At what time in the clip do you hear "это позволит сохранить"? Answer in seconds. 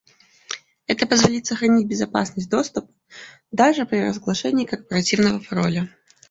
0.87-1.87